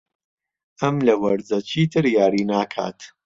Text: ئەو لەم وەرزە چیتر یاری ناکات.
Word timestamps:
ئەو 0.81 0.95
لەم 1.05 1.19
وەرزە 1.23 1.59
چیتر 1.69 2.05
یاری 2.17 2.43
ناکات. 2.51 2.99